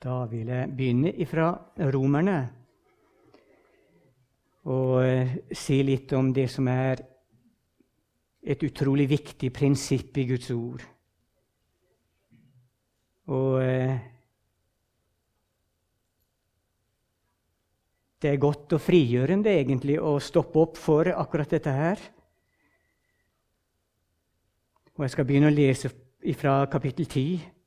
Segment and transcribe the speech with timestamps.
[0.00, 1.50] Da vil jeg begynne ifra
[1.92, 2.38] Romerne
[4.70, 7.02] og eh, si litt om det som er
[8.40, 10.86] et utrolig viktig prinsipp i Guds ord.
[13.28, 14.00] Og eh,
[18.20, 22.08] det er godt og frigjørende egentlig å stoppe opp for akkurat dette her.
[24.96, 25.92] Og jeg skal begynne å lese
[26.36, 27.59] fra kapittel 10.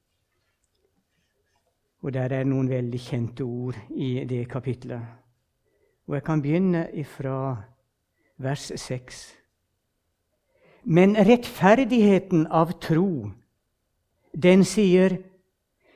[2.03, 5.01] Og der er noen veldig kjente ord i det kapitlet.
[6.07, 7.55] Og jeg kan begynne ifra
[8.43, 9.21] vers 6.
[10.83, 13.31] Men rettferdigheten av tro,
[14.35, 15.15] den sier,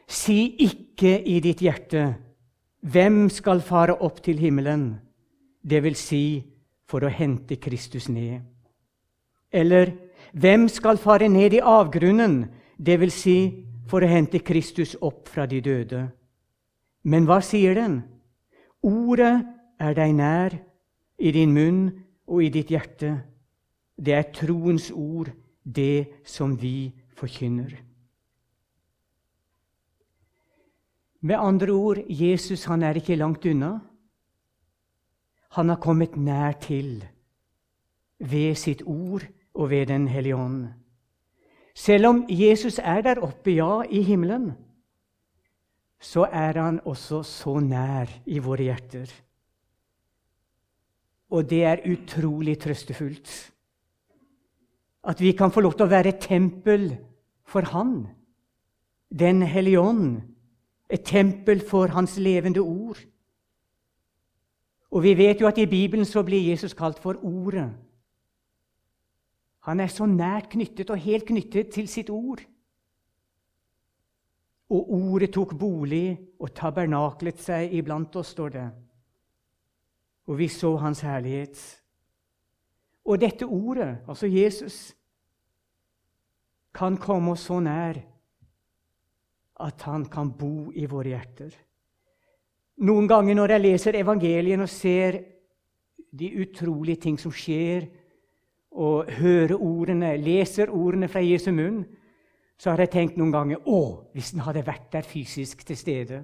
[0.08, 2.14] si ikke i ditt hjerte,
[2.88, 4.94] hvem skal fare opp til himmelen,
[5.60, 6.40] det vil si
[6.88, 8.46] for å hente Kristus ned?
[9.52, 9.92] Eller
[10.32, 12.46] hvem skal fare ned i avgrunnen,
[12.80, 16.04] det vil si for å hente Kristus opp fra de døde.
[17.08, 18.02] Men hva sier den?
[18.84, 19.34] Ordet
[19.80, 20.58] er deg nær,
[21.18, 21.82] i din munn
[22.30, 23.16] og i ditt hjerte.
[23.98, 25.32] Det er troens ord,
[25.64, 27.74] det som vi forkynner.
[31.26, 33.80] Med andre ord, Jesus han er ikke langt unna.
[35.58, 37.02] Han har kommet nær til
[38.20, 40.68] ved sitt ord og ved Den hellige ånd.
[41.78, 44.52] Selv om Jesus er der oppe, ja, i himmelen,
[46.02, 49.12] så er han også så nær i våre hjerter.
[51.30, 53.36] Og det er utrolig trøstefullt
[55.08, 56.90] at vi kan få lov til å være et tempel
[57.48, 58.08] for Han,
[59.08, 60.22] Den hellige ånd,
[60.90, 62.98] et tempel for Hans levende ord.
[64.92, 67.70] Og vi vet jo at i Bibelen så blir Jesus kalt for Ordet.
[69.68, 72.40] Han er så nært knyttet og helt knyttet til sitt ord.
[74.72, 78.68] Og ordet tok bolig og tabernaklet seg iblant oss, står det.
[80.28, 81.60] Og vi så hans herlighet.
[83.08, 84.96] Og dette ordet, altså Jesus,
[86.76, 88.00] kan komme oss så nær
[89.64, 91.54] at han kan bo i våre hjerter.
[92.88, 95.18] Noen ganger når jeg leser evangelien og ser
[96.14, 97.88] de utrolige ting som skjer
[98.78, 101.82] og hører ordene, leser ordene fra Jesu munn,
[102.58, 103.80] så har jeg tenkt noen ganger å,
[104.14, 106.22] hvis han hadde vært der fysisk til stede,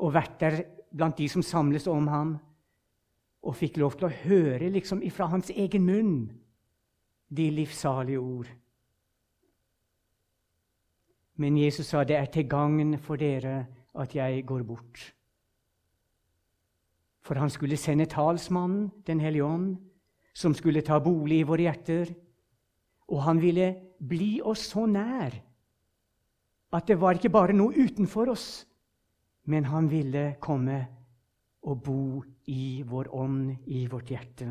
[0.00, 0.58] og vært der
[0.94, 2.34] blant de som samles om ham,
[3.44, 6.14] og fikk lov til å høre liksom ifra hans egen munn
[7.28, 8.48] de livssalige ord.
[11.36, 13.66] Men Jesus sa det er til gagn for dere
[14.00, 15.10] at jeg går bort.
[17.24, 19.76] For han skulle sende talsmannen, Den hellige ånd,
[20.34, 22.10] som skulle ta bolig i våre hjerter.
[23.10, 23.68] Og han ville
[23.98, 25.36] bli oss så nær
[26.74, 28.64] at det var ikke bare noe utenfor oss,
[29.46, 30.80] men han ville komme
[31.64, 34.48] og bo i vår ånd, i vårt hjerte.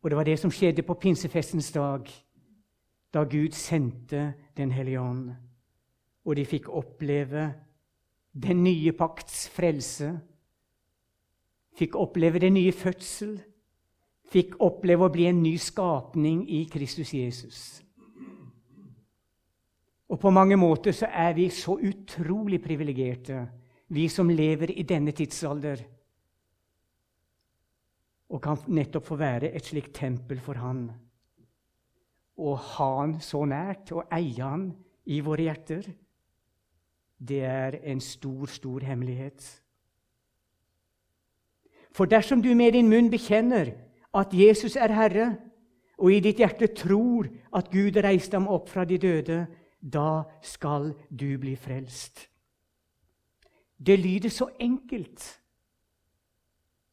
[0.00, 2.08] Og det var det som skjedde på pinsefestens dag,
[3.12, 5.30] da Gud sendte Den hellige ånd.
[6.24, 7.54] Og de fikk oppleve
[8.32, 10.10] den nye pakts frelse,
[11.76, 13.38] fikk oppleve den nye fødsel,
[14.30, 17.60] fikk oppleve å bli en ny skapning i Kristus Jesus.
[20.10, 23.44] Og på mange måter så er vi så utrolig privilegerte,
[23.90, 25.82] vi som lever i denne tidsalder,
[28.30, 30.84] og kan nettopp få være et slikt tempel for Han.
[32.38, 34.68] Å ha Han så nært og eie Han
[35.10, 35.90] i våre hjerter,
[37.20, 39.42] det er en stor, stor hemmelighet.
[41.90, 43.74] For dersom du med din munn bekjenner
[44.14, 45.36] at Jesus er Herre,
[45.98, 49.44] og i ditt hjerte tror at Gud reiste ham opp fra de døde,
[49.80, 52.26] da skal du bli frelst.
[53.86, 55.40] Det lyder så enkelt.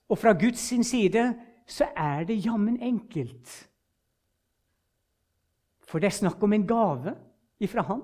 [0.10, 1.34] Og fra Guds sin side
[1.68, 3.70] så er det jammen enkelt.
[5.88, 7.16] For det er snakk om en gave
[7.60, 8.02] ifra Han.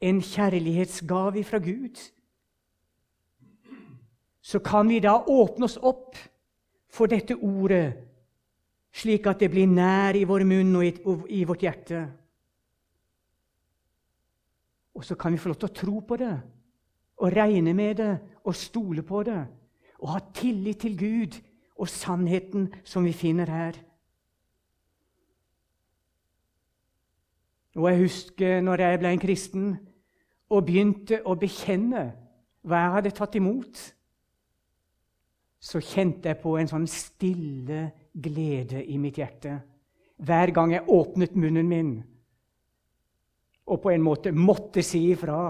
[0.00, 2.12] En kjærlighetsgave ifra Gud.
[4.40, 6.16] Så kan vi da åpne oss opp
[6.88, 7.92] for dette ordet,
[8.92, 10.86] slik at det blir nær i vår munn og
[11.28, 12.06] i, vårt hjerte.
[14.96, 16.36] Og så kan vi få lov til å tro på det
[17.18, 18.12] og regne med det
[18.44, 19.40] og stole på det
[19.98, 21.36] og ha tillit til Gud
[21.78, 23.78] og sannheten som vi finner her.
[27.78, 29.66] Og Jeg husker når jeg ble en kristen
[30.50, 32.08] og begynte å bekjenne
[32.66, 33.82] hva jeg hadde tatt imot
[35.58, 39.56] så kjente jeg på en sånn stille glede i mitt hjerte
[40.18, 41.92] hver gang jeg åpnet munnen min
[43.68, 45.42] og på en måte måtte si ifra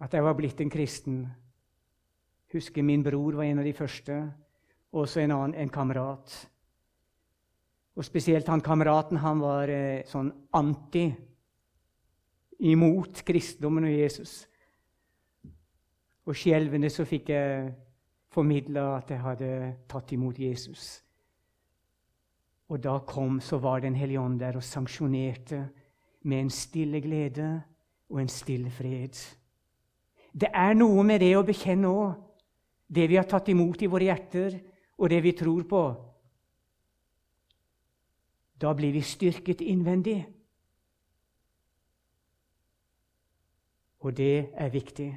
[0.00, 1.18] at jeg var blitt en kristen.
[2.54, 4.14] Husker min bror var en av de første,
[4.90, 6.32] og også en annen, en kamerat.
[8.00, 11.04] Og spesielt han kameraten han var eh, sånn anti,
[12.64, 14.32] imot kristendommen og Jesus.
[16.24, 17.68] Og skjelvende så fikk jeg
[18.30, 19.52] formidla at jeg hadde
[19.90, 21.00] tatt imot Jesus.
[22.70, 25.68] Og da kom, så var Den hellige ånd der og sanksjonerte
[26.22, 27.62] med en stille glede
[28.08, 29.16] og en stille fred.
[30.32, 32.12] Det er noe med det å bekjenne òg,
[32.86, 34.60] det vi har tatt imot i våre hjerter,
[34.98, 35.82] og det vi tror på.
[38.60, 40.18] Da blir vi styrket innvendig.
[44.00, 45.10] Og det er viktig.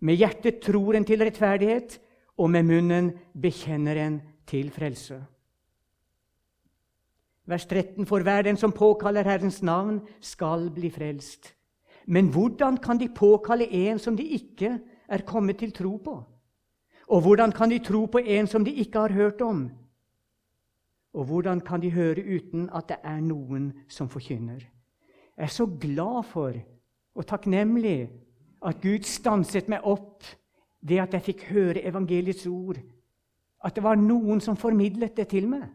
[0.00, 1.98] Med hjertet tror en til rettferdighet,
[2.40, 5.18] og med munnen bekjenner en til frelse.
[7.50, 11.54] Vers 13.: For hver den som påkaller Herrens navn, skal bli frelst.
[12.06, 14.78] Men hvordan kan de påkalle en som de ikke
[15.08, 16.22] er kommet til tro på?
[17.08, 19.70] Og hvordan kan de tro på en som de ikke har hørt om?
[21.12, 24.62] Og hvordan kan de høre uten at det er noen som forkynner?
[25.36, 26.52] Jeg er så glad for
[27.14, 28.10] og takknemlig
[28.62, 30.24] at Gud stanset meg opp
[30.80, 32.80] ved at jeg fikk høre evangeliets ord.
[33.64, 35.68] At det var noen som formidlet det til meg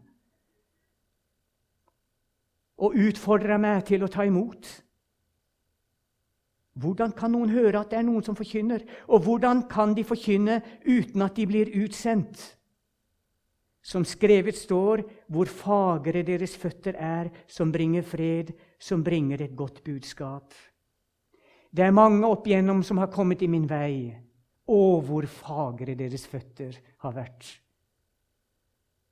[2.76, 4.68] og utfordra meg til å ta imot.
[6.76, 8.84] Hvordan kan noen høre at det er noen som forkynner?
[9.08, 12.42] Og hvordan kan de forkynne uten at de blir utsendt?
[13.86, 19.84] Som skrevet står, hvor fagre deres føtter er, som bringer fred, som bringer et godt
[19.86, 20.52] budskap.
[21.72, 24.25] Det er mange opp igjennom som har kommet i min vei.
[24.66, 27.46] Å, hvor fagre deres føtter har vært.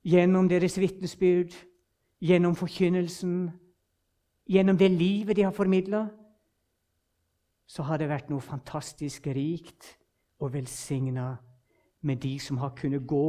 [0.04, 1.54] Gjennom deres vitnesbyrd,
[2.24, 3.52] gjennom forkynnelsen,
[4.50, 6.08] gjennom det livet de har formidla,
[7.68, 9.94] så har det vært noe fantastisk rikt
[10.44, 11.38] og velsigna
[12.04, 13.28] med de som har kunnet gå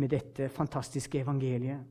[0.00, 1.84] med dette fantastiske evangeliet.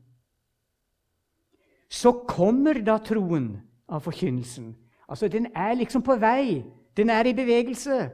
[1.88, 3.54] Så kommer da troen
[3.88, 4.74] av forkynnelsen.
[5.08, 6.64] Altså, Den er liksom på vei.
[6.96, 8.10] Den er i bevegelse.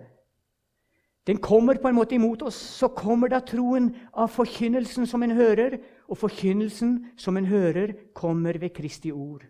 [1.27, 2.57] Den kommer på en måte imot oss.
[2.57, 5.79] Så kommer da troen av forkynnelsen som en hører,
[6.09, 9.45] og forkynnelsen som en hører, kommer ved Kristi ord.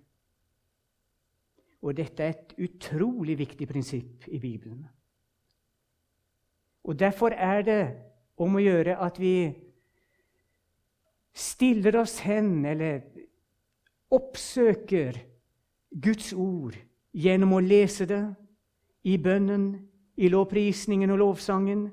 [1.81, 4.85] Og dette er et utrolig viktig prinsipp i Bibelen.
[6.85, 7.83] Og Derfor er det
[8.41, 9.53] om å gjøre at vi
[11.37, 13.05] stiller oss hen, eller
[14.11, 15.21] oppsøker
[15.91, 16.77] Guds ord
[17.13, 18.23] gjennom å lese det
[19.07, 19.87] i bønnen,
[20.21, 21.89] i lovprisningen og lovsangen,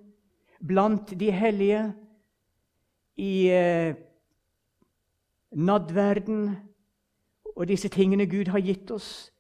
[0.68, 1.86] blant de hellige,
[3.18, 3.96] i eh,
[5.52, 6.52] nadverden
[7.56, 9.32] og disse tingene Gud har gitt oss,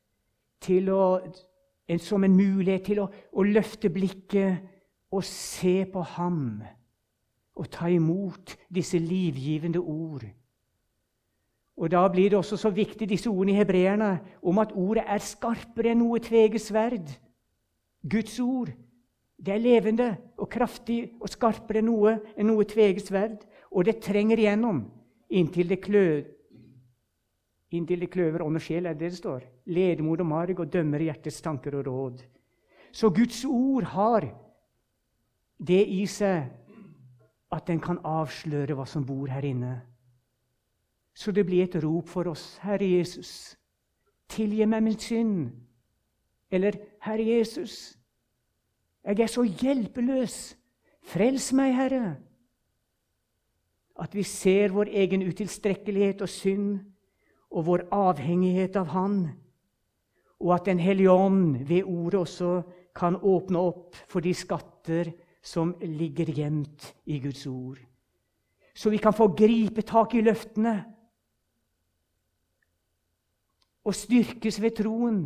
[0.67, 1.19] å,
[1.87, 4.65] en, som en mulighet til å, å løfte blikket
[5.13, 6.41] og se på ham
[7.57, 10.25] og ta imot disse livgivende ord.
[11.77, 15.21] Og Da blir det også så viktig disse ordene i hebreerne om at ordet er
[15.21, 17.11] skarpere enn noe tveget sverd.
[18.07, 18.71] Guds ord
[19.38, 20.07] det er levende
[20.42, 23.44] og kraftig og skarpere enn noe, enn noe tveget sverd.
[23.69, 24.81] Og det trenger igjennom
[25.30, 26.24] inntil det, klør.
[27.71, 29.44] inntil det kløver ånd og sjel, er det det står.
[29.68, 32.24] Ledemod og marg og dømmer hjertets tanker og råd.
[32.92, 34.26] Så Guds ord har
[35.59, 36.47] det i seg
[37.52, 39.81] at den kan avsløre hva som bor her inne.
[41.14, 42.57] Så det blir et rop for oss.
[42.61, 43.57] Herre Jesus,
[44.30, 45.52] tilgi meg min synd.
[46.52, 47.96] Eller Herre Jesus,
[49.16, 50.57] jeg er så hjelpeløs.
[51.07, 52.18] Frels meg, Herre.
[53.97, 56.71] At vi ser vår egen utilstrekkelighet og synd
[57.47, 59.30] og vår avhengighet av Han,
[60.44, 62.61] og at Den hellige ånd ved ordet også
[62.95, 67.80] kan åpne opp for de skatter som ligger gjemt i Guds ord.
[68.76, 70.76] Så vi kan få gripe tak i løftene
[73.87, 75.21] og styrkes ved troen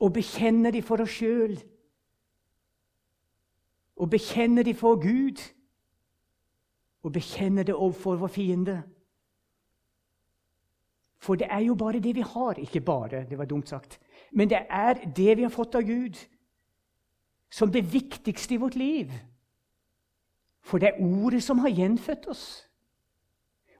[0.00, 1.56] og bekjenne de for oss sjøl.
[3.96, 5.40] Og bekjenne de for Gud.
[7.02, 8.82] Og bekjenne det overfor vår fiende.
[11.18, 12.58] For det er jo bare det vi har.
[12.60, 13.98] Ikke bare, det var dumt sagt.
[14.32, 16.18] Men det er det vi har fått av Gud,
[17.50, 19.12] som det viktigste i vårt liv.
[20.66, 22.46] For det er Ordet som har gjenfødt oss.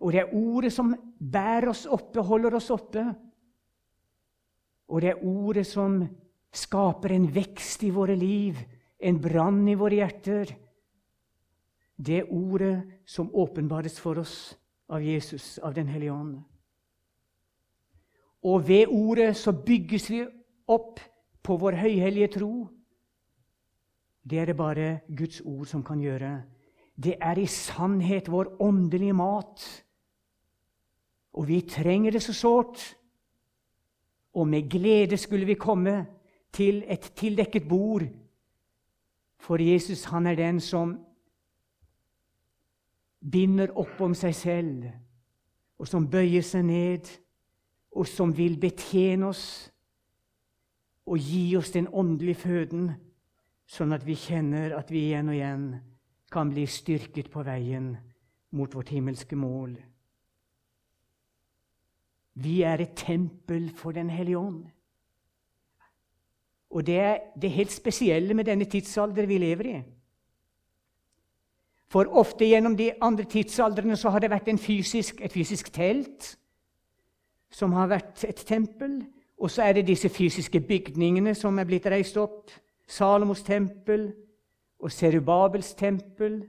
[0.01, 3.05] Og det er Ordet som bærer oss oppe, holder oss oppe.
[4.89, 6.01] Og det er ordet som
[6.55, 8.59] skaper en vekst i våre liv,
[8.99, 10.53] en brann i våre hjerter.
[11.97, 14.57] Det er ordet som åpenbares for oss
[14.89, 16.39] av Jesus, av Den hellige ånd.
[18.47, 20.23] Og ved ordet så bygges vi
[20.69, 21.01] opp
[21.43, 22.69] på vår høyhellige tro.
[24.23, 26.43] Det er det bare Guds ord som kan gjøre.
[26.97, 29.63] Det er i sannhet vår åndelige mat.
[31.33, 32.96] Og vi trenger det så sårt.
[34.37, 36.05] Og med glede skulle vi komme
[36.53, 38.05] til et tildekket bord.
[39.41, 40.97] For Jesus, han er den som
[43.33, 44.85] binder opp om seg selv,
[45.79, 47.09] og som bøyer seg ned,
[47.97, 49.47] og som vil betjene oss
[51.07, 52.91] og gi oss den åndelige føden,
[53.67, 55.67] sånn at vi kjenner at vi igjen og igjen
[56.33, 57.95] kan bli styrket på veien
[58.57, 59.77] mot vårt himmelske mål.
[62.37, 64.65] Vi er et tempel for Den hellige ånd.
[66.71, 69.83] Og det er det helt spesielle med denne tidsalder vi lever i.
[71.89, 76.37] For ofte gjennom de andre tidsaldrene så har det vært fysisk, et fysisk telt
[77.51, 79.05] som har vært et tempel.
[79.39, 82.51] Og så er det disse fysiske bygningene som er blitt reist opp.
[82.87, 84.11] Salomos tempel
[84.79, 86.45] og Serubabels tempel,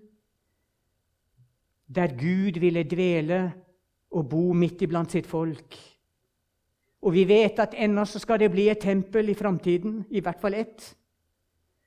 [1.88, 3.54] der Gud ville dvele
[4.18, 5.78] og bo midt iblant sitt folk.
[7.02, 10.58] Og vi vet at ennå skal det bli et tempel i framtiden, i hvert fall
[10.58, 10.96] ett,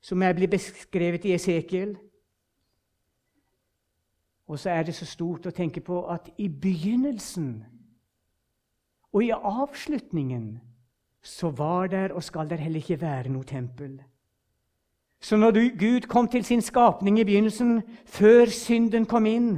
[0.01, 1.97] som er blitt beskrevet i Esekiel.
[4.49, 7.53] Og så er det så stort å tenke på at i begynnelsen
[9.13, 10.61] og i avslutningen
[11.23, 13.99] så var der og skal der heller ikke være noe tempel.
[15.21, 19.51] Så når Gud kom til sin skapning i begynnelsen, før synden kom inn,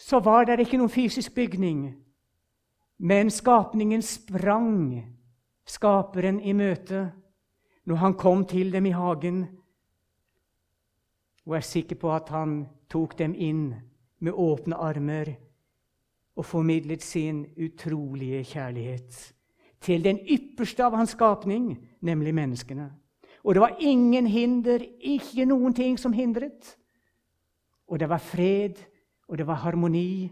[0.00, 1.90] så var det ikke noen fysisk bygning.
[3.04, 5.02] Men skapningen sprang
[5.68, 7.10] skaperen i møte
[7.88, 9.44] når han kom til dem i hagen,
[11.46, 13.72] og er sikker på at han tok dem inn
[14.20, 15.32] med åpne armer
[16.36, 19.20] og formidlet sin utrolige kjærlighet
[19.80, 22.90] til den ypperste av hans skapning, nemlig menneskene.
[23.44, 26.76] Og det var ingen hinder, ikke noen ting som hindret.
[27.88, 28.76] Og det var fred,
[29.30, 30.30] og det var harmoni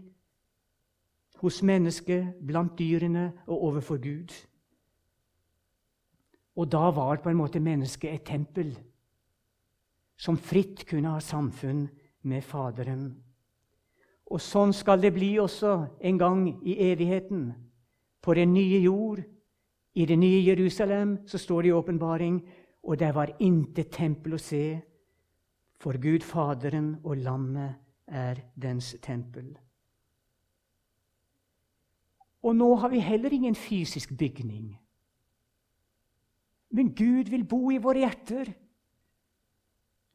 [1.39, 4.33] hos mennesket, blant dyrene og overfor Gud.
[6.59, 8.73] Og da var på en måte mennesket et tempel
[10.19, 11.85] som fritt kunne ha samfunn
[12.27, 13.07] med Faderen.
[14.27, 17.53] Og sånn skal det bli også en gang i evigheten.
[18.21, 19.23] På den nye jord,
[19.95, 22.41] i det nye Jerusalem, så står det i åpenbaring,
[22.83, 24.81] og der var intet tempel å se,
[25.79, 29.57] for Gud Faderen og Lammet er dens tempel.
[32.43, 34.79] Og nå har vi heller ingen fysisk bygning.
[36.69, 38.51] Men Gud vil bo i våre hjerter.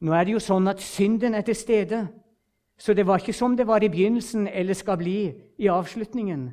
[0.00, 2.04] Nå er det jo sånn at synden er til stede,
[2.78, 5.18] så det var ikke som det var i begynnelsen eller skal bli
[5.58, 6.48] i avslutningen.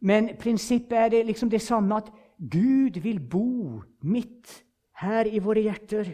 [0.00, 4.64] Men prinsippet er det liksom det samme at Gud vil bo midt
[5.00, 6.12] her i våre hjerter.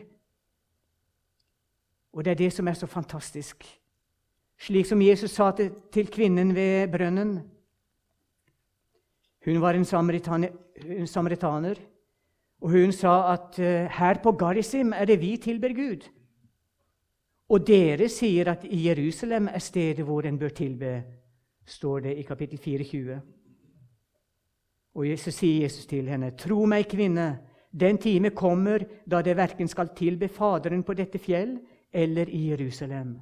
[2.12, 3.79] Og det er det som er så fantastisk.
[4.60, 7.38] Slik som Jesus sa til, kvinnen ved brønnen.
[9.44, 10.52] Hun var en samaritaner,
[10.84, 11.80] en samaritaner
[12.60, 16.04] og hun sa at uh, her på Garisim er det vi tilber Gud.
[17.50, 21.02] Og dere sier at i Jerusalem er stedet hvor en bør tilbe,
[21.66, 23.20] står det i kapittel 24.
[24.94, 27.38] Og så sier Jesus til henne, tro meg, kvinne,
[27.70, 31.56] den time kommer da det verken skal tilbe Faderen på dette fjell
[31.92, 33.14] eller i Jerusalem.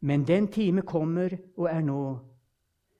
[0.00, 2.18] Men den time kommer og er nå,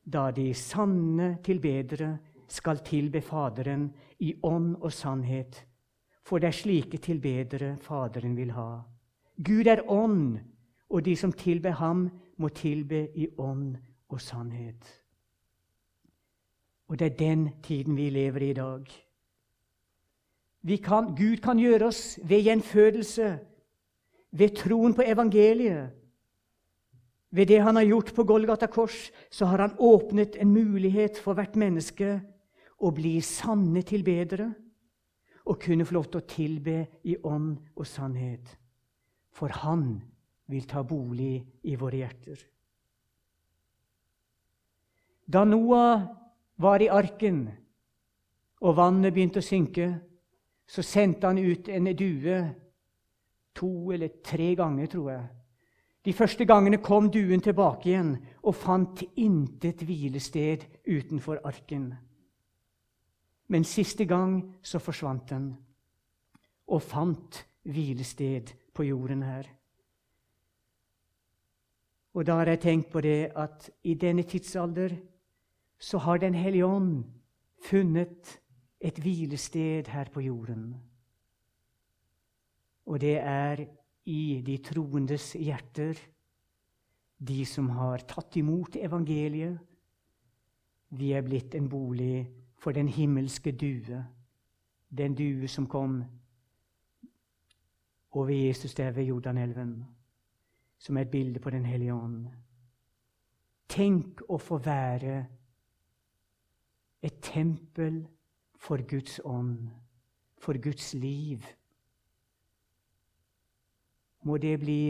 [0.04, 2.18] da de sanne tilbedere
[2.50, 3.88] skal tilbe Faderen
[4.18, 5.64] i ånd og sannhet,
[6.24, 8.82] for det er slike tilbedere Faderen vil ha.
[9.36, 10.38] Gud er ånd,
[10.90, 13.76] og de som tilber ham, må tilbe i ånd
[14.08, 14.84] og sannhet.
[16.88, 18.84] Og det er den tiden vi lever i i dag.
[20.82, 23.38] Kan, Gud kan gjøre oss ved gjenfødelse,
[24.32, 25.99] ved troen på evangeliet.
[27.30, 31.38] Ved det han har gjort på Golgata kors, så har han åpnet en mulighet for
[31.38, 32.18] hvert menneske
[32.80, 34.48] å bli sanne tilbedere
[35.46, 38.50] og kunne få lov til å tilbe i ånd og sannhet.
[39.30, 40.00] For han
[40.50, 42.40] vil ta bolig i våre hjerter.
[45.30, 46.02] Da Noah
[46.58, 47.44] var i arken
[48.60, 49.92] og vannet begynte å synke,
[50.66, 52.40] så sendte han ut en due
[53.56, 55.28] to eller tre ganger, tror jeg.
[56.04, 61.90] De første gangene kom duen tilbake igjen og fant intet hvilested utenfor arken.
[63.48, 65.50] Men siste gang så forsvant den
[66.70, 69.48] og fant hvilested på jorden her.
[72.14, 74.96] Og da har jeg tenkt på det at i denne tidsalder
[75.80, 77.04] så har Den hellige ånd
[77.64, 78.40] funnet
[78.80, 80.76] et hvilested her på jorden.
[82.86, 83.66] Og det er
[84.10, 85.98] i de troendes hjerter,
[87.20, 89.58] de som har tatt imot evangeliet.
[90.98, 92.24] Vi er blitt en bolig
[92.58, 94.00] for den himmelske due,
[94.90, 96.00] den due som kom
[98.10, 99.84] over Jesus der ved Jordanelven,
[100.78, 102.26] som er et bilde på Den hellige ånd.
[103.70, 105.20] Tenk å få være
[107.02, 108.02] et tempel
[108.58, 109.70] for Guds ånd,
[110.36, 111.44] for Guds liv.
[114.28, 114.80] Må det bli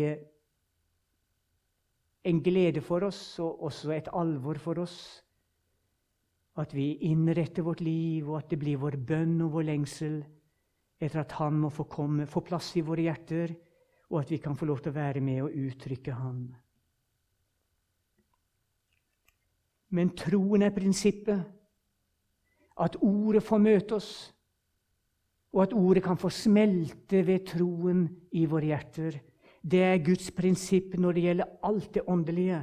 [2.24, 5.00] en glede for oss og også et alvor for oss
[6.60, 10.18] at vi innretter vårt liv, og at det blir vår bønn og vår lengsel
[11.00, 13.54] etter at Han må få komme, få plass i våre hjerter,
[14.10, 16.42] og at vi kan få lov til å være med og uttrykke Han.
[19.90, 21.40] Men troen er prinsippet.
[22.80, 24.10] At ordet får møte oss,
[25.52, 29.18] og at ordet kan få smelte ved troen i våre hjerter.
[29.60, 32.60] Det er Guds prinsipp når det gjelder alt det åndelige.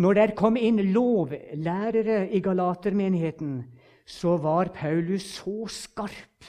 [0.00, 3.64] Når der kom inn lovlærere i Galatermenigheten,
[4.06, 6.48] så var Paulus så skarp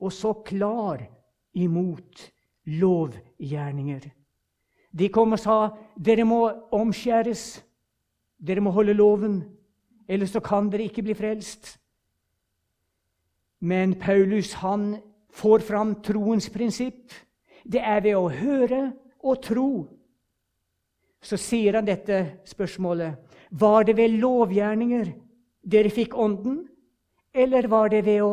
[0.00, 1.04] og så klar
[1.54, 2.30] imot
[2.64, 4.08] lovgjerninger.
[4.94, 5.58] De kom og sa
[5.98, 7.62] dere må omskjæres,
[8.38, 9.42] dere må holde loven,
[10.08, 11.76] ellers så kan dere ikke bli frelst.
[13.64, 14.98] Men Paulus han
[15.32, 17.12] får fram troens prinsipp.
[17.64, 18.80] Det er ved å høre
[19.24, 19.68] og tro.
[21.24, 23.16] Så sier han dette spørsmålet.
[23.50, 25.12] Var det ved lovgjerninger
[25.64, 26.66] dere fikk Ånden,
[27.32, 28.32] eller var det ved å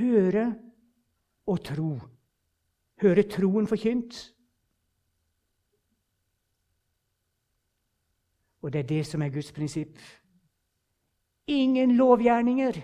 [0.00, 0.48] høre
[1.46, 1.92] og tro?
[3.02, 4.18] Høre troen forkynt?
[8.62, 9.98] Og det er det som er Guds prinsipp.
[11.46, 12.82] Ingen lovgjerninger,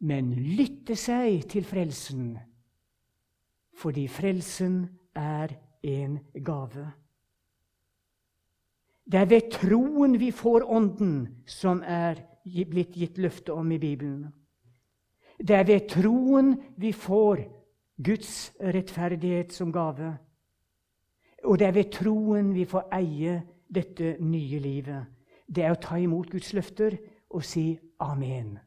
[0.00, 2.38] men lytte seg til frelsen,
[3.76, 4.82] fordi frelsen
[5.16, 6.86] er en gave.
[9.10, 14.28] Det er ved troen vi får Ånden, som er blitt gitt løfte om i Bibelen.
[15.40, 17.42] Det er ved troen vi får
[18.04, 20.12] Guds rettferdighet som gave.
[21.44, 25.04] Og det er ved troen vi får eie dette nye livet.
[25.48, 26.96] Det er å ta imot Guds løfter
[27.30, 28.58] og si amen.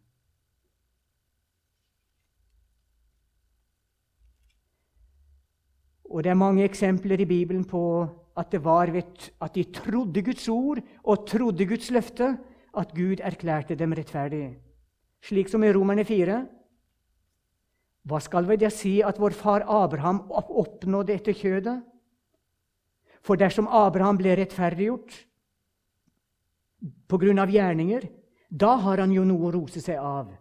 [6.13, 8.05] Og det er mange eksempler i Bibelen på
[8.37, 12.37] at det var ved at de trodde Guds ord og trodde Guds løfte,
[12.77, 14.57] at Gud erklærte dem rettferdig.
[15.21, 16.37] Slik som i Romerne 4.
[18.03, 21.81] Hva skal vi da si at vår far Abraham oppnådde etter kjødet?
[23.23, 25.15] For dersom Abraham ble rettferdiggjort
[27.07, 28.09] på grunn av gjerninger,
[28.51, 30.33] da har han jo noe å rose seg av.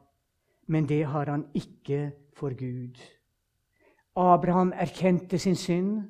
[0.67, 2.99] Men det har han ikke for Gud.
[4.17, 6.03] Abraham erkjente sin synd,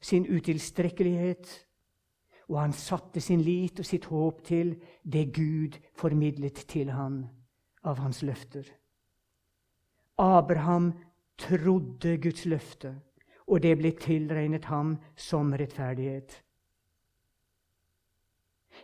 [0.00, 1.66] sin utilstrekkelighet,
[2.48, 7.24] og han satte sin lit og sitt håp til det Gud formidlet til han
[7.84, 8.64] av hans løfter.
[10.18, 10.92] Abraham
[11.36, 12.94] trodde Guds løfte
[13.46, 16.34] og det ble tilregnet ham som rettferdighet.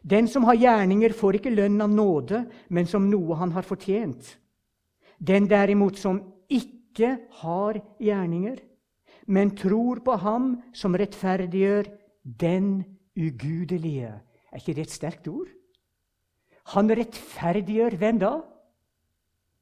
[0.03, 4.39] Den som har gjerninger, får ikke lønn av nåde, men som noe han har fortjent.
[5.19, 6.81] Den derimot som ikke
[7.43, 8.59] har gjerninger,
[9.27, 11.89] men tror på ham som rettferdiggjør
[12.25, 12.85] den
[13.17, 14.13] ugudelige.
[14.53, 15.49] Er ikke det et sterkt ord?
[16.75, 18.35] Han rettferdiggjør hvem da?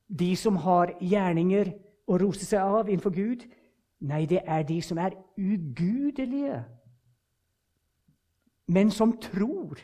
[0.09, 1.73] De som har gjerninger
[2.11, 3.47] å rose seg av innenfor Gud,
[4.01, 6.64] Nei, det er de som er ugudelige,
[8.73, 9.81] men som tror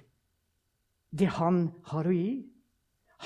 [1.13, 2.47] det han har å gi.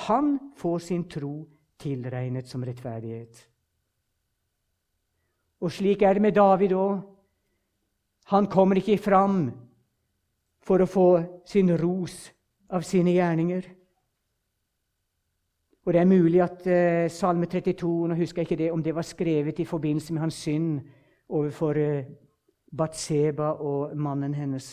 [0.09, 1.35] Han får sin tro
[1.79, 3.39] tilregnet som rettferdighet.
[5.61, 7.01] Og slik er det med David òg.
[8.31, 9.51] Han kommer ikke fram
[10.63, 11.09] for å få
[11.49, 12.31] sin ros
[12.71, 13.67] av sine gjerninger.
[15.87, 18.95] Og Det er mulig at uh, Salme 32 nå husker jeg ikke det, om det
[18.95, 20.81] var skrevet i forbindelse med hans synd
[21.29, 22.05] overfor uh,
[22.77, 24.69] Batseba og mannen hennes.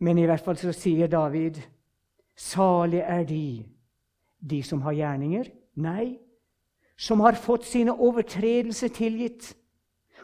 [0.00, 1.60] Men i hvert fall så sier David
[2.40, 3.62] Salig er de,
[4.40, 5.50] de som har gjerninger.
[5.76, 6.16] Nei,
[6.96, 9.50] som har fått sine overtredelser tilgitt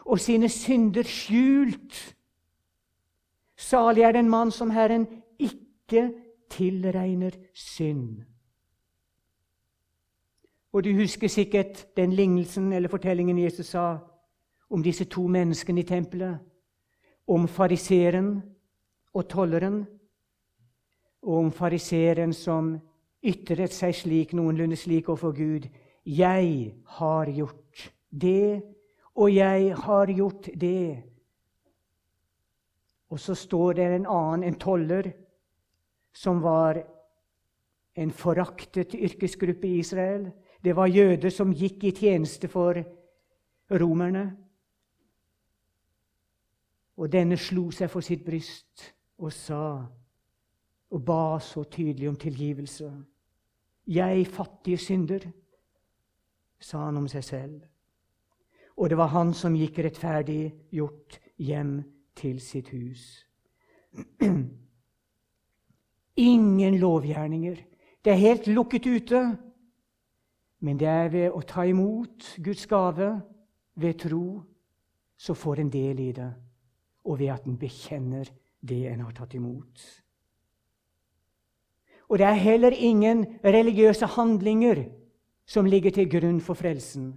[0.07, 2.15] og sine synder skjult.
[3.57, 5.07] Salig er den mann som Herren
[5.39, 6.11] ikke
[6.49, 8.23] tilregner synd.
[10.73, 13.97] Og du husker sikkert den lignelsen eller fortellingen Jesus sa
[14.69, 16.37] om disse to menneskene i tempelet.
[17.27, 18.41] Om fariseeren
[19.13, 19.85] og tolleren.
[21.21, 22.77] og om fariseeren som
[23.25, 25.65] ytret seg slik, noenlunde slik overfor Gud.
[26.05, 27.91] Jeg har gjort
[28.21, 28.61] det,
[29.17, 31.03] og jeg har gjort det.
[33.09, 35.11] Og så står det en annen, en toller,
[36.13, 36.83] som var
[37.97, 40.31] en foraktet yrkesgruppe i Israel.
[40.63, 42.77] Det var jøder som gikk i tjeneste for
[43.71, 44.25] romerne.
[46.97, 49.63] Og denne slo seg for sitt bryst og sa
[50.87, 52.91] og ba så tydelig om tilgivelse.
[53.87, 55.25] Jeg fattige synder,
[56.59, 57.65] sa han om seg selv.
[58.77, 61.79] Og det var han som gikk rettferdig gjort hjem
[62.17, 63.25] til sitt hus.
[66.31, 67.57] Ingen lovgjerninger.
[68.05, 69.21] Det er helt lukket ute.
[70.59, 73.11] Men det er ved å ta imot Guds gave,
[73.77, 74.41] ved tro,
[75.17, 76.31] så får en del i det,
[77.05, 78.29] og ved at en bekjenner
[78.65, 79.83] det en har tatt imot.
[82.09, 84.85] Og det er heller ingen religiøse handlinger
[85.45, 87.13] som ligger til grunn for frelsen.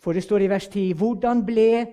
[0.00, 1.86] For det står i vers 10.: Hvordan ble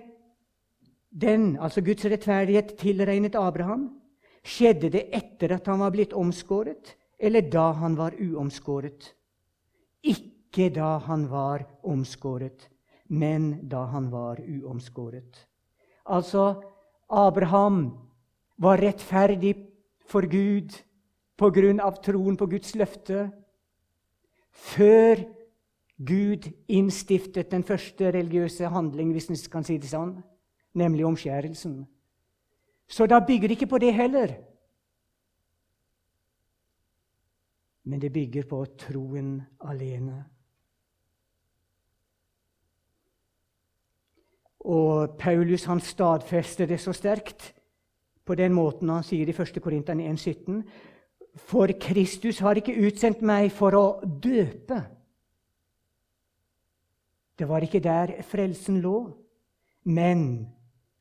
[1.12, 3.90] den, altså Guds rettferdighet, tilregnet Abraham?
[4.42, 9.12] Skjedde det etter at han var blitt omskåret, eller da han var uomskåret?
[10.02, 12.68] Ikke da han var omskåret,
[13.08, 15.46] men da han var uomskåret.
[16.10, 16.62] Altså,
[17.08, 17.92] Abraham
[18.58, 19.54] var rettferdig
[20.08, 20.74] for Gud
[21.38, 23.28] på grunn av troen på Guds løfte
[24.52, 25.22] før
[26.06, 30.16] Gud innstiftet den første religiøse handling, hvis en kan si det sånn,
[30.74, 31.82] nemlig omskjærelsen.
[32.88, 34.34] Så da bygger det ikke på det heller.
[37.84, 40.24] Men det bygger på troen alene.
[44.62, 47.52] Og Paulus han stadfester det så sterkt
[48.24, 49.58] på den måten han sier i 1.
[49.62, 50.62] Korintene 1,17.:
[51.36, 54.82] For Kristus har ikke utsendt meg for å døpe.
[57.38, 58.96] Det var ikke der frelsen lå,
[59.84, 60.46] men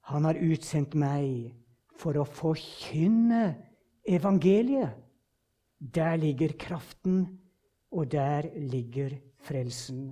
[0.09, 1.51] han har utsendt meg
[1.99, 3.51] for å forkynne
[4.07, 4.97] evangeliet.
[5.81, 7.23] Der ligger kraften,
[7.91, 10.11] og der ligger frelsen.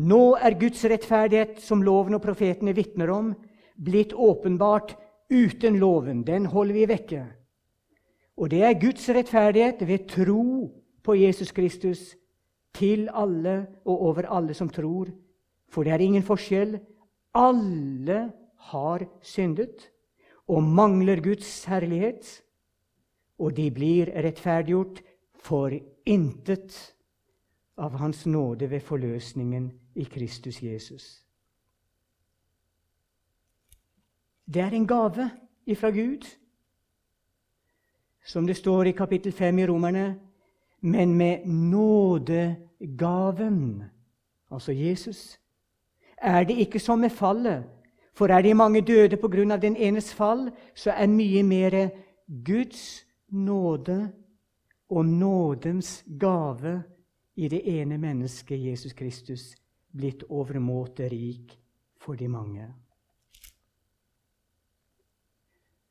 [0.00, 3.30] Nå er Guds rettferdighet, som loven og profetene vitner om,
[3.78, 4.96] blitt åpenbart
[5.30, 6.24] uten loven.
[6.26, 7.22] Den holder vi vekke.
[8.34, 10.72] Og det er Guds rettferdighet ved tro
[11.04, 12.14] på Jesus Kristus
[12.74, 15.10] til alle og over alle som tror.
[15.68, 16.78] For det er ingen forskjell.
[17.34, 18.32] Alle
[18.70, 19.90] har syndet
[20.48, 22.42] og mangler Guds herlighet,
[23.38, 25.00] og de blir rettferdiggjort
[25.44, 25.72] for
[26.06, 26.76] intet
[27.76, 31.24] av Hans nåde ved forløsningen i Kristus Jesus.
[34.46, 35.30] Det er en gave
[35.66, 36.26] ifra Gud,
[38.24, 40.20] som det står i kapittel 5 i Romerne,
[40.84, 42.58] men med nådegaven,
[44.50, 45.40] altså Jesus,
[46.16, 47.64] er det ikke som med fallet.
[48.12, 49.18] For er de mange døde
[49.52, 51.88] av den enes fall, så er mye mer
[52.44, 54.12] Guds nåde
[54.88, 56.82] og nådens gave
[57.36, 59.54] i det ene mennesket, Jesus Kristus,
[59.96, 61.60] blitt overmåte rik
[61.96, 62.74] for de mange.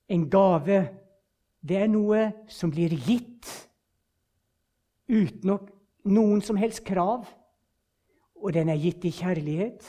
[0.10, 0.88] En gave,
[1.62, 3.63] det er noe som blir gitt
[5.14, 5.58] uten
[6.10, 7.28] noen som helst krav.
[8.44, 9.86] Og den er gitt i kjærlighet,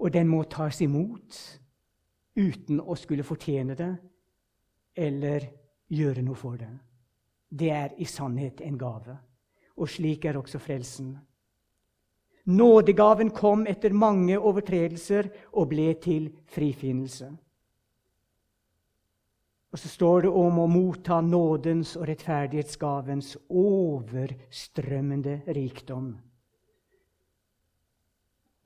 [0.00, 1.36] og den må tas imot
[2.36, 3.92] uten å skulle fortjene det
[4.96, 5.44] eller
[5.92, 6.72] gjøre noe for det.
[7.48, 9.16] Det er i sannhet en gave.
[9.76, 11.12] Og slik er også frelsen.
[12.46, 17.28] Nådegaven kom etter mange overtredelser og ble til frifinnelse.
[19.76, 26.06] Og så står det om å motta nådens og rettferdighetsgavens overstrømmende rikdom.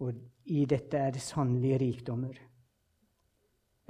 [0.07, 0.21] Og
[0.55, 2.39] i dette er det sannlige rikdommer.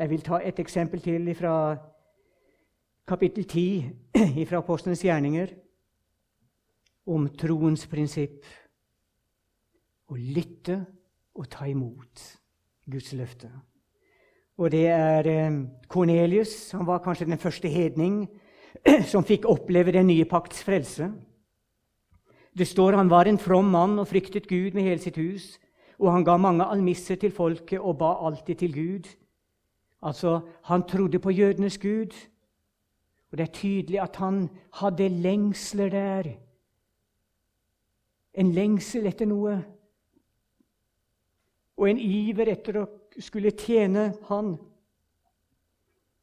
[0.00, 1.76] Jeg vil ta et eksempel til fra
[3.04, 5.52] kapittel 10 fra Apostlenes gjerninger
[7.04, 8.48] om troens prinsipp
[10.08, 10.86] å lytte
[11.36, 12.30] og ta imot
[12.88, 13.52] Guds løfte.
[14.60, 15.24] Og det er
[15.88, 16.52] Kornelius.
[16.68, 18.26] Eh, han var kanskje den første hedning
[19.12, 21.08] som fikk oppleve den nye pakts frelse.
[22.52, 25.56] Det står han var en from mann og fryktet Gud med hele sitt hus.
[25.98, 29.08] Og han ga mange almisser til folket og ba alltid til Gud.
[30.02, 32.12] Altså, Han trodde på jødenes Gud.
[33.32, 36.22] Og det er tydelig at han hadde lengsler der.
[38.34, 39.62] En lengsel etter noe
[41.80, 44.54] og en iver etter å skulle tjene Han.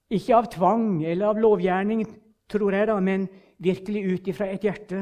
[0.10, 2.06] Ikke av tvang eller av lovgjerning,
[2.48, 3.28] tror jeg, da, men
[3.60, 5.02] virkelig ut ifra et hjerte.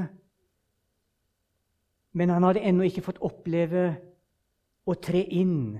[2.16, 3.86] Men han hadde ennå ikke fått oppleve
[4.86, 5.76] å tre inn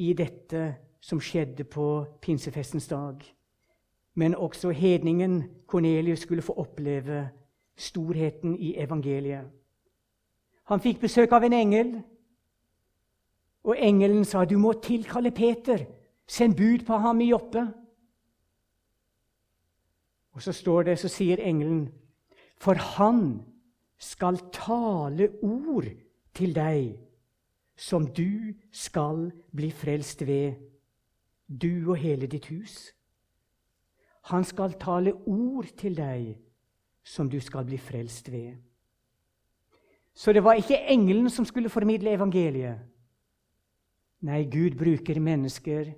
[0.00, 0.64] i dette
[1.00, 1.86] som skjedde på
[2.24, 3.22] pinsefestens dag.
[4.16, 7.28] Men også hedningen Kornelius skulle få oppleve
[7.76, 9.44] storheten i evangeliet.
[10.66, 11.90] Han fikk besøk av en engel,
[13.66, 15.84] og engelen sa, 'Du må tilkalle Peter.
[16.26, 17.72] Send bud på ham i Joppe.'
[20.32, 21.92] Og så står det, så sier engelen,
[22.56, 23.42] 'For han
[23.98, 25.84] skal tale ord
[26.34, 26.98] til deg,
[27.76, 30.54] som du skal bli frelst ved,
[31.48, 32.92] du og hele ditt hus.'
[34.22, 36.38] Han skal tale ord til deg
[37.04, 38.56] som du skal bli frelst ved.
[40.14, 42.78] Så det var ikke engelen som skulle formidle evangeliet.
[44.24, 45.92] Nei, Gud bruker mennesker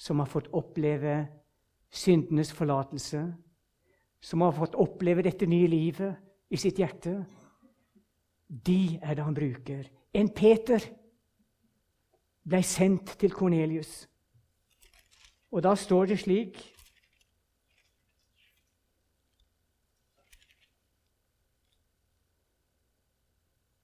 [0.00, 1.26] som har fått oppleve
[1.92, 3.20] syndenes forlatelse,
[4.20, 6.16] som har fått oppleve dette nye livet
[6.52, 7.18] i sitt hjerte.
[8.48, 9.84] De er det han bruker.
[10.14, 10.84] En Peter
[12.42, 14.06] ble sendt til Kornelius.
[15.52, 16.62] Og da står det slik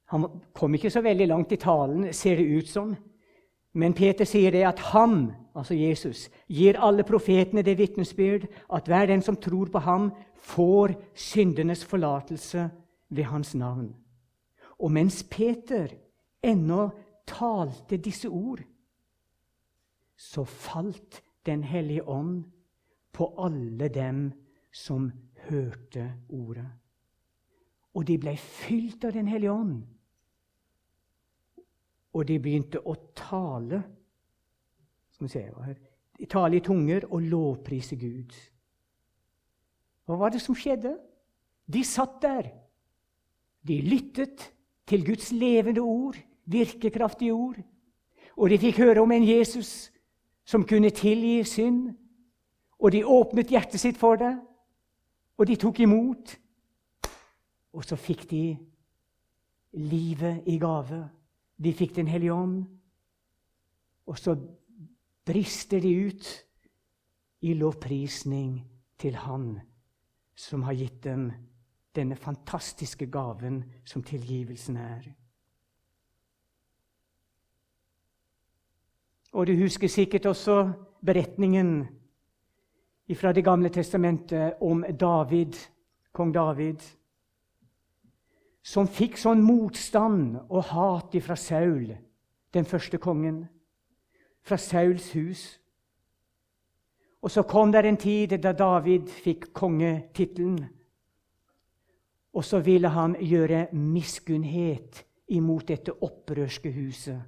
[0.09, 0.25] Han
[0.57, 2.95] kom ikke så veldig langt i talen, ser det ut som.
[3.79, 9.07] Men Peter sier det at ham, altså Jesus, gir alle profetene det vitnesbyrd at hver
[9.07, 12.71] den som tror på ham, får syndenes forlatelse
[13.09, 13.93] ved hans navn.
[14.79, 15.95] Og mens Peter
[16.43, 16.89] ennå
[17.27, 18.61] talte disse ord,
[20.17, 22.45] så falt Den hellige ånd
[23.13, 24.33] på alle dem
[24.73, 25.13] som
[25.49, 26.67] hørte ordet.
[27.95, 29.87] Og de ble fylt av Den hellige ånd
[32.15, 33.83] og de begynte å tale
[35.27, 35.43] se
[36.29, 38.33] Tale i tunger og lovprise Gud.
[40.07, 40.97] Hva var det som skjedde?
[41.67, 42.49] De satt der.
[43.63, 44.53] De lyttet
[44.87, 47.59] til Guds levende ord, virkekraftige ord.
[48.37, 49.91] Og de fikk høre om en Jesus
[50.47, 51.93] som kunne tilgi synd.
[52.79, 54.33] Og de åpnet hjertet sitt for det,
[55.39, 56.35] og de tok imot.
[57.75, 58.57] Og så fikk de
[59.73, 61.03] livet i gave.
[61.59, 62.67] De fikk Den hellige ånd,
[64.07, 64.37] og så
[65.27, 66.29] brister de ut
[67.41, 68.63] i lovprisning
[68.99, 69.59] til Han
[70.39, 71.33] som har gitt dem
[71.95, 75.09] denne fantastiske gaven som tilgivelsen er.
[79.33, 80.71] Og du husker sikkert også
[81.05, 81.87] beretningen
[83.17, 85.55] fra Det gamle testamentet om David,
[86.13, 86.83] kong David
[88.69, 91.95] som fikk sånn motstand og hat fra Saul,
[92.53, 93.47] den første kongen,
[94.45, 95.45] fra Sauls hus.
[97.25, 100.61] Og så kom det en tid da David fikk kongetittelen.
[102.37, 105.03] Og så ville han gjøre miskunnhet
[105.35, 107.19] imot dette opprørske huset.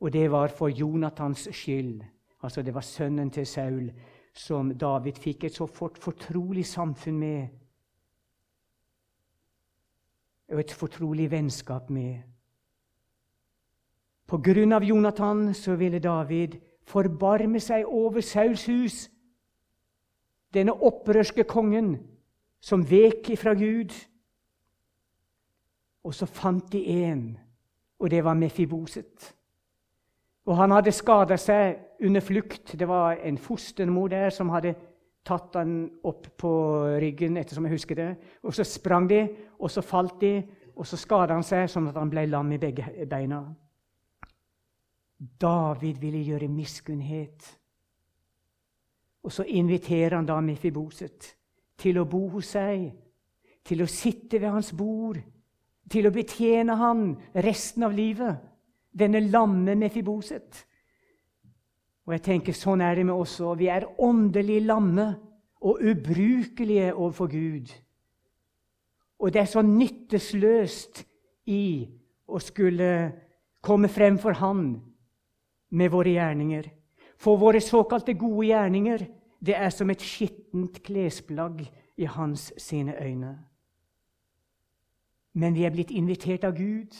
[0.00, 2.00] Og det var for Jonathans skyld.
[2.42, 3.90] Altså Det var sønnen til Saul
[4.34, 7.61] som David fikk et så fort, fortrolig samfunn med
[10.52, 12.22] og et fortrolig vennskap med.
[14.26, 16.56] På grunn av Jonathan så ville David
[16.88, 18.96] forbarme seg over Sauls hus,
[20.54, 21.94] denne opprørske kongen
[22.60, 23.92] som vek ifra Gud.
[26.04, 27.38] Og så fant de en,
[27.98, 29.32] og det var Mefiboset.
[30.46, 32.74] Og han hadde skada seg under flukt.
[32.78, 34.74] Det var en fostermor der som hadde
[35.24, 35.74] tatt han
[36.08, 36.52] opp på
[37.00, 38.10] ryggen, ettersom jeg husker det.
[38.42, 39.22] Og så sprang de,
[39.58, 40.34] og så falt de,
[40.76, 43.42] og så skada han seg sånn at han ble lam i begge beina.
[45.18, 47.46] David ville gjøre miskunnhet.
[49.22, 51.28] Og så inviterer han da Mefiboset
[51.78, 52.88] til å bo hos seg,
[53.62, 55.20] til å sitte ved hans bord,
[55.90, 57.12] til å betjene han
[57.44, 58.40] resten av livet.
[58.92, 60.64] Denne lamme Mefiboset.
[62.06, 63.60] Og jeg tenker Sånn er det med oss òg.
[63.60, 65.12] Vi er åndelig lamme
[65.62, 67.70] og ubrukelige overfor Gud.
[69.22, 71.04] Og det er så nyttesløst
[71.46, 71.86] i
[72.26, 72.88] å skulle
[73.62, 74.80] komme frem for Han
[75.70, 76.66] med våre gjerninger.
[77.22, 79.06] For våre såkalte gode gjerninger
[79.42, 81.62] det er som et skittent klesplagg
[81.96, 83.36] i hans sine øyne.
[85.34, 86.92] Men vi er blitt invitert av Gud,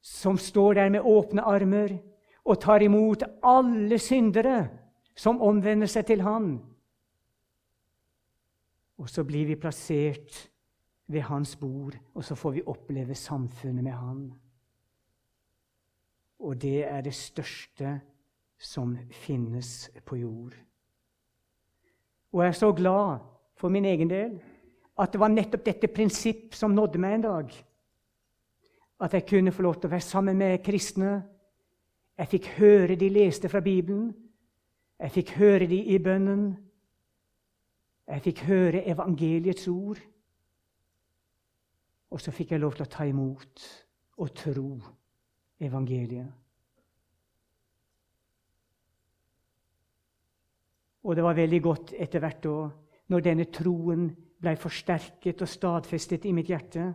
[0.00, 1.98] som står der med åpne armer
[2.50, 4.64] og tar imot alle syndere
[5.14, 6.52] som omvender seg til Han.
[9.00, 10.50] Og så blir vi plassert
[11.10, 14.20] ved hans bord, og så får vi oppleve samfunnet med han.
[16.40, 18.00] Og det er det største
[18.60, 20.54] som finnes på jord.
[22.32, 23.24] Og jeg er så glad
[23.58, 24.38] for min egen del
[25.00, 27.52] at det var nettopp dette prinsipp som nådde meg en dag.
[29.00, 31.22] At jeg kunne få lov til å være sammen med kristne.
[32.20, 34.10] Jeg fikk høre de leste fra Bibelen.
[35.00, 36.50] Jeg fikk høre de i bønnen.
[38.08, 40.02] Jeg fikk høre evangeliets ord.
[42.10, 43.62] Og så fikk jeg lov til å ta imot
[44.20, 44.66] og tro
[45.64, 46.28] evangeliet.
[51.08, 52.68] Og det var veldig godt etter hvert da,
[53.08, 56.90] når denne troen ble forsterket og stadfestet i mitt hjerte.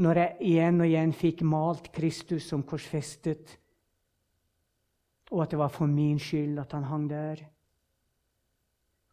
[0.00, 3.58] Når jeg igjen og igjen fikk malt Kristus som korsfestet,
[5.30, 7.42] og at det var for min skyld at han hang der.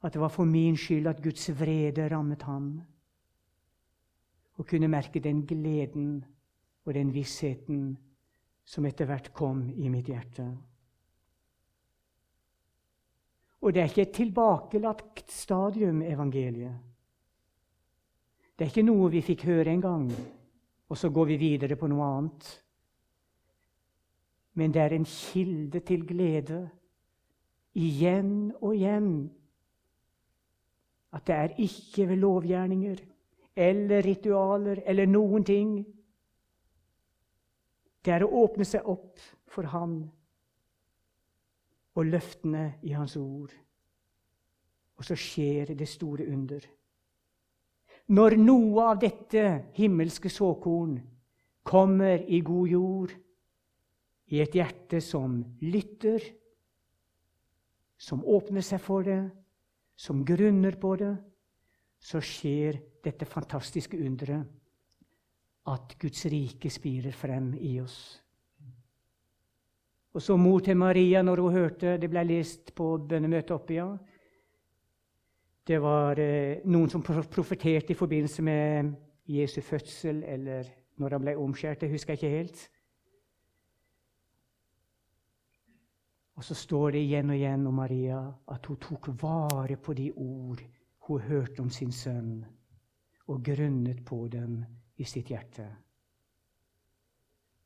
[0.04, 2.82] At det var for min skyld at Guds vrede rammet ham.
[4.58, 6.26] Og kunne merke den gleden
[6.86, 7.98] og den vissheten
[8.66, 10.46] som etter hvert kom i mitt hjerte.
[13.64, 16.76] Og det er ikke et tilbakelagt stadium, evangeliet.
[18.54, 20.10] Det er ikke noe vi fikk høre en gang,
[20.90, 22.50] og så går vi videre på noe annet.
[24.54, 26.70] Men det er en kilde til glede
[27.74, 29.32] igjen og igjen.
[31.14, 33.02] At det er ikke ved lovgjerninger
[33.56, 35.74] eller ritualer eller noen ting.
[38.06, 39.22] Det er å åpne seg opp
[39.54, 39.98] for Han
[41.94, 43.54] og løftene i Hans ord.
[44.98, 46.66] Og så skjer det store under.
[48.14, 49.44] Når noe av dette
[49.78, 50.98] himmelske såkorn
[51.64, 53.14] kommer i god jord,
[54.34, 56.24] i et hjerte som lytter,
[57.98, 59.22] som åpner seg for det,
[59.96, 61.14] som grunner på det,
[62.04, 64.50] så skjer dette fantastiske underet
[65.70, 68.00] at Guds rike spirer frem i oss.
[70.14, 73.88] Og så mor til Maria, når hun hørte det ble lest på bønnemøtet oppe, ja.
[75.64, 78.92] Det var eh, noen som profeterte i forbindelse med
[79.32, 80.68] Jesu fødsel, eller
[81.00, 81.86] når han ble omskjært.
[81.86, 82.64] Det husker jeg ikke helt.
[86.36, 88.20] Og så står det igjen og igjen om Maria
[88.50, 90.64] at hun tok vare på de ord
[91.08, 92.46] hun hørte om sin sønn,
[93.28, 94.62] og grunnet på dem
[94.98, 95.66] i sitt hjerte.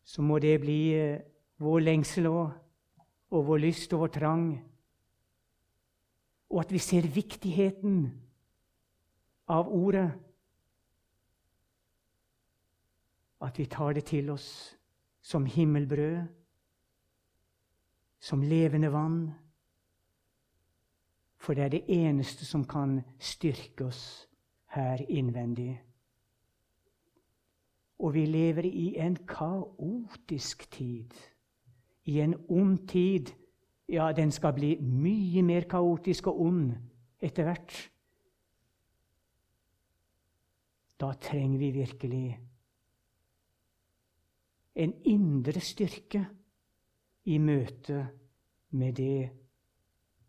[0.03, 1.21] Så må det bli eh,
[1.61, 2.55] vår lengsel òg,
[3.29, 4.45] og vår lyst og vår trang.
[6.49, 7.99] Og at vi ser viktigheten
[9.51, 10.07] av ordet.
[13.43, 14.49] At vi tar det til oss
[15.21, 16.23] som himmelbrød,
[18.19, 19.31] som levende vann.
[21.37, 24.29] For det er det eneste som kan styrke oss
[24.73, 25.83] her innvendig.
[27.99, 31.13] Og vi lever i en kaotisk tid
[32.07, 33.33] i en ond tid.
[33.89, 36.73] Ja, den skal bli mye mer kaotisk og ond
[37.23, 37.75] etter hvert.
[40.99, 42.39] Da trenger vi virkelig
[44.77, 46.25] en indre styrke
[47.27, 47.99] i møte
[48.79, 49.29] med det,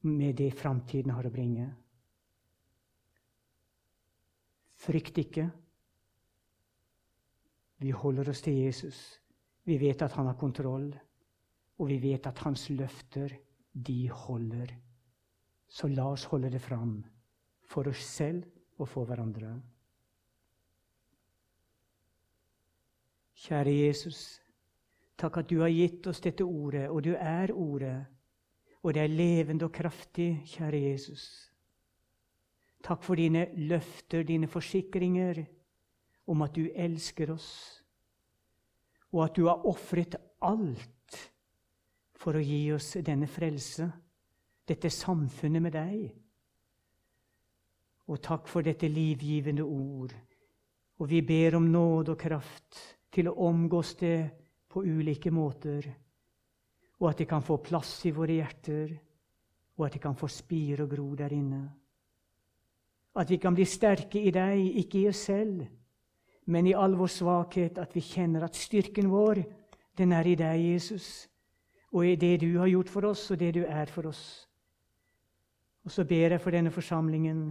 [0.02, 1.68] med det framtiden har å bringe.
[4.78, 5.48] Frykt ikke.
[7.78, 8.98] Vi holder oss til Jesus.
[9.66, 10.90] Vi vet at han har kontroll.
[11.78, 13.36] Og vi vet at hans løfter,
[13.72, 14.72] de holder.
[15.68, 16.96] Så la oss holde det fram
[17.68, 18.46] for oss selv
[18.80, 19.52] og for hverandre.
[23.38, 24.40] Kjære Jesus,
[25.18, 27.98] takk at du har gitt oss dette ordet, og du er ordet.
[28.82, 31.24] Og det er levende og kraftig, kjære Jesus.
[32.84, 35.42] Takk for dine løfter, dine forsikringer
[36.28, 37.50] om at du elsker oss,
[39.12, 41.18] og at du har ofret alt
[42.18, 43.88] for å gi oss denne frelse,
[44.68, 46.08] dette samfunnet med deg.
[48.08, 50.12] Og takk for dette livgivende ord.
[50.98, 52.78] Og vi ber om nåde og kraft
[53.14, 54.18] til å omgås det
[54.68, 55.86] på ulike måter,
[56.98, 58.92] og at det kan få plass i våre hjerter,
[59.78, 61.62] og at det kan få spire og gro der inne.
[63.18, 65.64] At vi kan bli sterke i deg, ikke i oss selv,
[66.46, 69.42] men i all vår svakhet, at vi kjenner at styrken vår,
[69.98, 71.28] den er i deg, Jesus
[71.92, 74.24] og i det du har gjort for oss, og det du er for oss.
[75.84, 77.46] Og så ber jeg for denne forsamlingen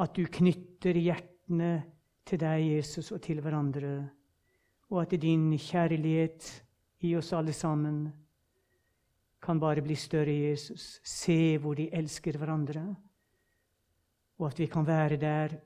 [0.00, 1.72] at du knytter hjertene
[2.28, 4.08] til deg, Jesus, og til hverandre,
[4.92, 6.50] og at din kjærlighet
[7.00, 8.04] i oss alle sammen
[9.42, 11.00] kan bare bli større, Jesus.
[11.02, 12.84] Se hvor de elsker hverandre,
[14.38, 15.56] og at vi kan være der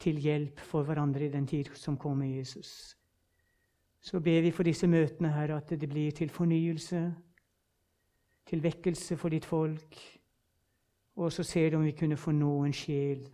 [0.00, 2.96] til hjelp for hverandre i den tid som kommer, Jesus
[4.02, 7.14] så ber vi for disse møtene her at det blir til fornyelse.
[8.46, 9.96] til vekkelse for ditt folk.
[11.16, 13.28] Og så ser du om vi kunne få nå en sjel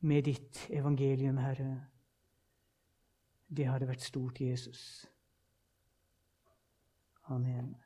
[0.00, 1.84] med ditt evangelium, Herre.
[3.56, 5.06] Det hadde vært stort, Jesus.
[7.28, 7.76] Amen.